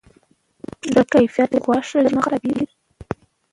[0.81, 2.65] د ښه کیفیت غوښه ژر نه خرابیږي.